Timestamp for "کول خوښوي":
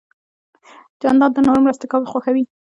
1.91-2.43